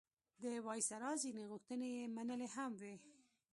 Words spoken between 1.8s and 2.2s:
یې